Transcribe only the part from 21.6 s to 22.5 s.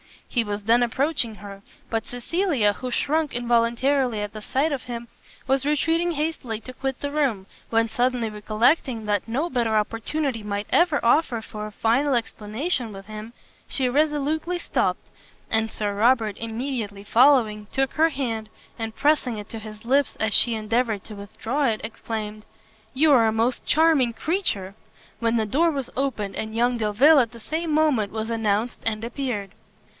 it, exclaimed,